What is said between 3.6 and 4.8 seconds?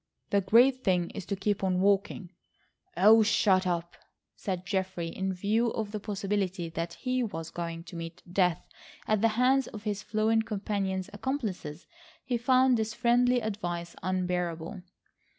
up," said